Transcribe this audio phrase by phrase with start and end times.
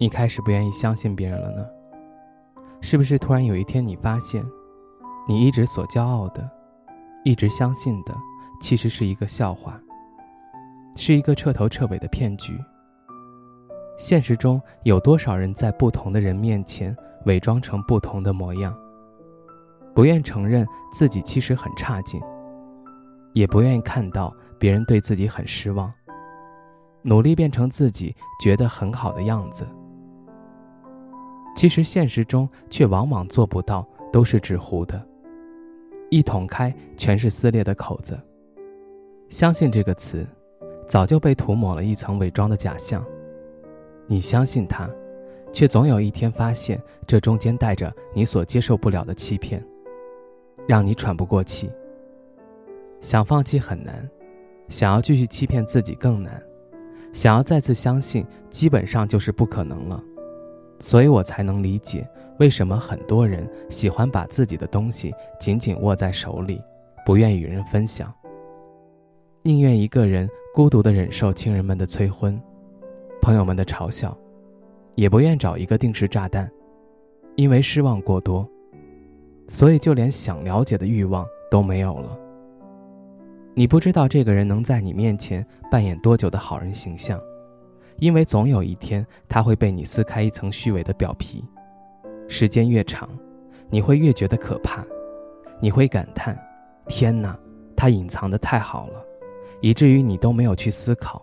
[0.00, 1.68] 你开始不愿意相信别人了呢？
[2.80, 4.42] 是不是突然有一天你发现，
[5.28, 6.50] 你一直所骄傲的、
[7.22, 8.16] 一直相信的，
[8.62, 9.78] 其实是一个笑话，
[10.96, 12.58] 是一个彻头彻尾的骗局？
[13.98, 18.74] 现实中有多少人在不同的人面前伪装成不同的模样？
[19.94, 22.18] 不愿承认自己其实很差劲，
[23.34, 25.92] 也不愿意看到别人对自己很失望，
[27.02, 29.68] 努力变成自己觉得很好的样子。
[31.54, 35.00] 其实现实中却往往做不到，都是纸糊的，
[36.10, 38.18] 一捅开全是撕裂的口子。
[39.28, 40.26] 相信这个词，
[40.88, 43.04] 早就被涂抹了一层伪装的假象。
[44.06, 44.90] 你相信它，
[45.52, 49.64] 却总有一天发现这中间带着你所接受不了的欺骗，
[50.66, 51.70] 让你喘不过气。
[53.00, 54.08] 想放弃很难，
[54.68, 56.42] 想要继续欺骗自己更难，
[57.12, 60.02] 想要再次相信，基本上就是不可能了。
[60.80, 66.60] 所以我才能理解为什么很多人喜欢把自己的东西紧紧握在手里，
[67.04, 68.12] 不愿与人分享，
[69.42, 72.40] 宁愿一个人孤独地忍受亲人们的催婚、
[73.20, 74.16] 朋友们的嘲笑，
[74.94, 76.50] 也不愿找一个定时炸弹，
[77.36, 78.48] 因为失望过多，
[79.48, 82.18] 所以就连想了解的欲望都没有了。
[83.52, 87.20] 你不知道这个人能在你面前扮演多久的好人形象。
[88.00, 91.44] 因为总有一天，他会被你撕开一层虚伪的表皮。
[92.28, 93.08] 时间越长，
[93.68, 94.84] 你会越觉得可怕，
[95.60, 96.38] 你会感叹
[96.88, 97.38] ：“天哪，
[97.76, 99.04] 他隐藏的太好了，
[99.60, 101.22] 以至于你都没有去思考。”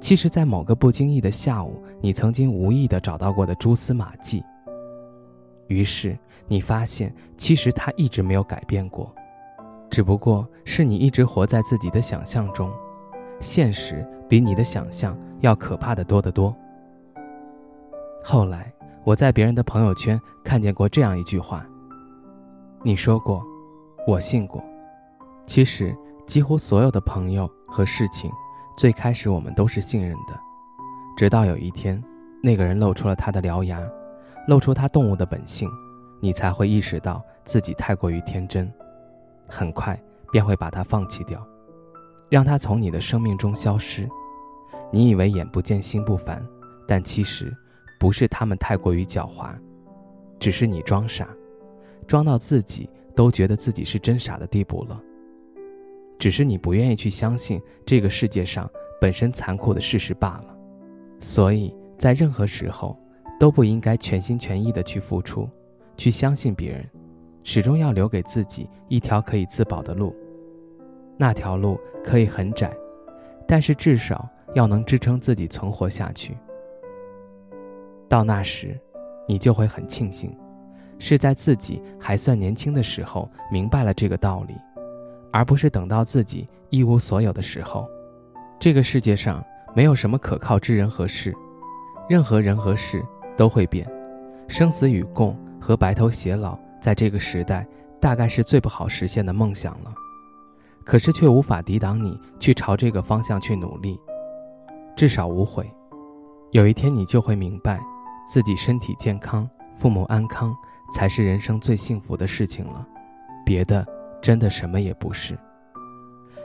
[0.00, 4.42] 其实，在某个不经意的下午，你曾经无意的找到过的蛛丝马迹。
[5.68, 9.14] 于是，你发现，其实他一直没有改变过，
[9.90, 12.72] 只不过是你一直活在自己的想象中，
[13.42, 15.14] 现实比你的想象。
[15.42, 16.56] 要可怕的多得多。
[18.22, 18.72] 后来，
[19.02, 21.66] 我在别人的朋友圈看见过这样一句话
[22.84, 23.44] ：“你说过，
[24.06, 24.62] 我信过。”
[25.44, 28.30] 其实，几乎所有的朋友和事情，
[28.76, 30.38] 最开始我们都是信任的，
[31.16, 32.00] 直到有一天，
[32.40, 33.80] 那个人露出了他的獠牙，
[34.46, 35.68] 露出他动物的本性，
[36.20, 38.72] 你才会意识到自己太过于天真，
[39.48, 40.00] 很快
[40.30, 41.44] 便会把他放弃掉，
[42.32, 44.08] 让他从你的生命中消失。
[44.90, 46.42] 你以为眼不见心不烦，
[46.88, 47.54] 但其实
[48.00, 49.54] 不是他们太过于狡猾，
[50.40, 51.28] 只是你装傻，
[52.06, 54.98] 装到自己都觉得自己是真傻的地步了。
[56.18, 58.66] 只是你不愿意去相信这个世界上
[58.98, 60.56] 本身残酷的事实罢了。
[61.20, 62.98] 所以在任何时候
[63.38, 65.46] 都不应该全心全意的去付出，
[65.98, 66.88] 去相信别人，
[67.44, 70.16] 始终要留给自己一条可以自保的路。
[71.22, 72.76] 那条路可以很窄，
[73.46, 74.28] 但是至少。
[74.54, 76.36] 要能支撑自己存活下去，
[78.06, 78.78] 到那时，
[79.26, 80.30] 你就会很庆幸，
[80.98, 84.54] 是在自己还算年轻的时候明白了这个道理，
[85.32, 87.88] 而不是等到自己一无所有的时候。
[88.60, 89.42] 这个世界上
[89.74, 91.34] 没有什么可靠之人和事，
[92.06, 93.02] 任何人和事
[93.38, 93.90] 都会变，
[94.48, 97.66] 生死与共和白头偕老，在这个时代
[97.98, 99.94] 大概是最不好实现的梦想了，
[100.84, 103.98] 可是却无法抵挡你去朝这个方向去努力。
[104.94, 105.70] 至少无悔，
[106.50, 107.80] 有一天你就会明白，
[108.28, 110.54] 自己身体健康、父母安康，
[110.92, 112.86] 才是人生最幸福的事情了，
[113.44, 113.86] 别的
[114.20, 115.38] 真的什么也不是。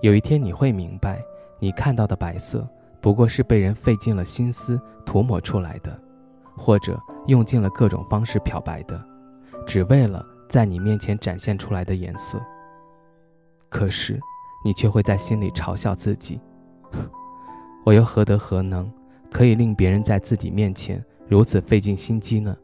[0.00, 1.20] 有一天你会明白，
[1.58, 2.68] 你看到的白色，
[3.00, 6.00] 不过是被人费尽了心思涂抹出来的，
[6.56, 9.04] 或者用尽了各种方式漂白的，
[9.66, 12.40] 只为了在你面前展现出来的颜色。
[13.68, 14.18] 可是，
[14.64, 16.40] 你却会在心里嘲笑自己。
[17.84, 18.90] 我又何德何能，
[19.30, 22.56] 可以令别人在自己面前如此费尽心机呢？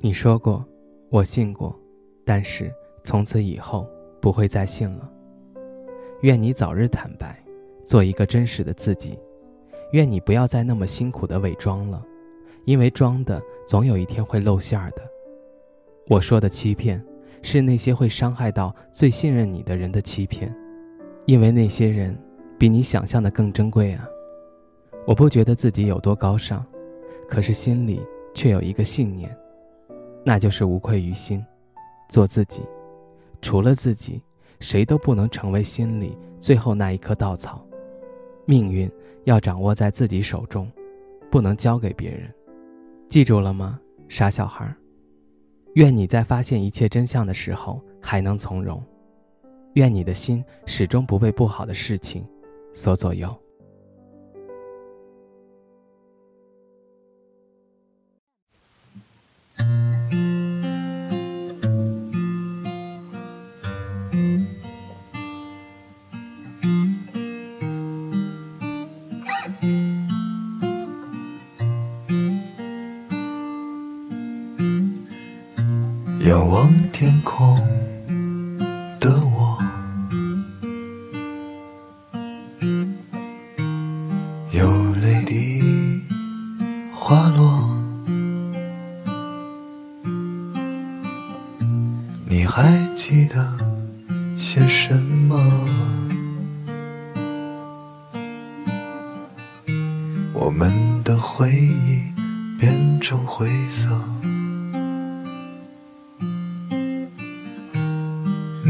[0.00, 0.64] 你说过，
[1.10, 1.78] 我信过，
[2.24, 2.72] 但是
[3.04, 3.88] 从此以后
[4.20, 5.10] 不会再信了。
[6.22, 7.42] 愿你早日坦白，
[7.82, 9.18] 做一个真实的自己。
[9.92, 12.02] 愿你不要再那么辛苦的伪装了，
[12.64, 15.02] 因为装的总有一天会露馅儿的。
[16.08, 17.04] 我说的欺骗，
[17.46, 20.52] 是那些会伤害到最信任你的人的欺骗，
[21.26, 22.18] 因为那些人
[22.58, 24.04] 比你想象的更珍贵啊。
[25.06, 26.66] 我不觉得自己有多高尚，
[27.28, 28.04] 可是心里
[28.34, 29.32] 却有一个信念，
[30.24, 31.40] 那就是无愧于心，
[32.08, 32.64] 做自己。
[33.40, 34.20] 除了自己，
[34.58, 37.64] 谁都不能成为心里最后那一棵稻草。
[38.44, 38.90] 命运
[39.22, 40.68] 要掌握在自己手中，
[41.30, 42.28] 不能交给别人。
[43.06, 43.78] 记住了吗，
[44.08, 44.68] 傻小孩？
[45.76, 48.82] 愿你在发现一切真相的时候还能从容。
[49.74, 52.26] 愿你的心始终不被不好的事情
[52.72, 53.34] 所左右。
[76.26, 77.56] 仰望天空
[78.98, 79.62] 的我，
[84.50, 85.62] 有泪滴
[86.92, 87.70] 滑落。
[92.24, 93.56] 你还记得
[94.36, 95.40] 些什么？
[100.32, 100.72] 我们
[101.04, 102.02] 的回忆
[102.58, 103.96] 变成灰色。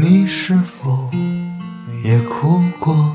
[0.09, 1.11] 你是否
[2.01, 3.13] 也哭过？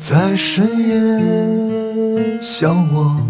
[0.00, 3.20] 在深夜想我，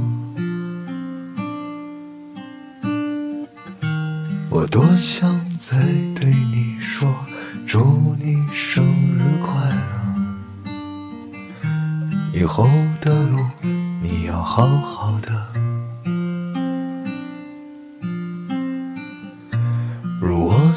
[4.49, 5.29] 我多想
[5.59, 5.77] 再
[6.15, 7.13] 对你说，
[7.67, 8.85] 祝你生
[9.19, 9.91] 日快乐。
[12.33, 12.69] 以后
[13.01, 13.41] 的路
[14.01, 15.00] 你要好好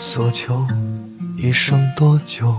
[0.05, 0.67] 所求，
[1.38, 2.53] 一生多久？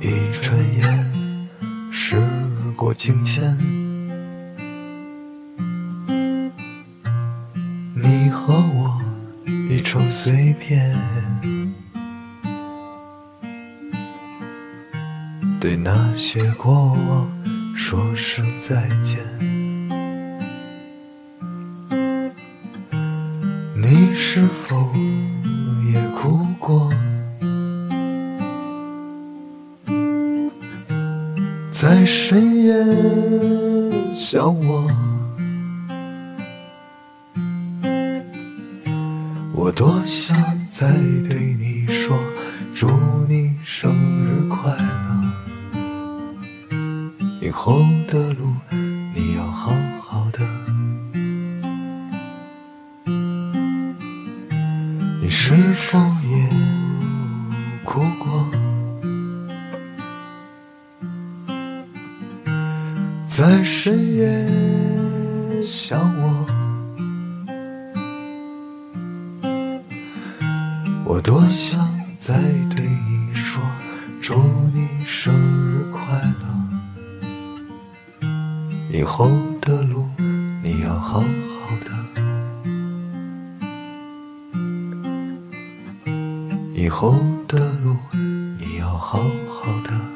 [0.00, 0.10] 一
[0.42, 1.48] 转眼，
[1.92, 2.20] 时
[2.74, 3.56] 过境迁，
[7.94, 9.00] 你和我
[9.70, 10.98] 已成碎片，
[15.60, 17.30] 对那些过往
[17.76, 19.61] 说声再见。
[24.34, 24.90] 是否
[25.92, 26.90] 也哭过？
[31.70, 32.72] 在深夜
[34.14, 34.90] 想我，
[39.52, 40.34] 我多想
[40.70, 40.90] 再
[41.28, 42.18] 对你说，
[42.74, 42.88] 祝
[43.28, 43.92] 你生
[44.24, 44.88] 日快乐。
[47.42, 48.54] 以后的路
[55.22, 56.48] 你是否也
[57.84, 58.44] 哭过？
[63.28, 66.44] 在深夜想我，
[71.04, 71.88] 我多想
[72.18, 72.36] 再
[72.74, 73.62] 对你说，
[74.20, 74.34] 祝
[74.74, 75.32] 你生
[75.70, 76.00] 日快
[76.40, 78.28] 乐。
[78.90, 79.30] 以后
[79.60, 80.08] 的路
[80.64, 81.22] 你要好
[86.82, 87.14] 以后
[87.46, 87.96] 的路
[88.58, 90.11] 你要好好的